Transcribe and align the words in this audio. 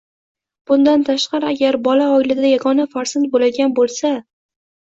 Bundan 0.71 1.03
tashqari, 1.09 1.51
agar 1.51 1.77
bola 1.89 2.07
oilada 2.15 2.49
yagona 2.55 2.89
farzand 2.97 3.31
bo‘ladigan 3.37 3.77
bo‘lsa 3.83 4.17